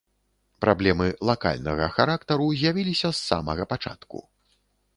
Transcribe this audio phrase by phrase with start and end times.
[0.63, 4.27] Праблемы лакальнага характару з'явіліся з самога пачатку.